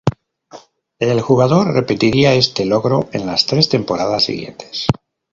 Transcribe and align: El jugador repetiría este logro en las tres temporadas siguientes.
El 0.97 1.21
jugador 1.21 1.75
repetiría 1.75 2.33
este 2.33 2.65
logro 2.65 3.07
en 3.13 3.27
las 3.27 3.45
tres 3.45 3.69
temporadas 3.69 4.23
siguientes. 4.23 4.87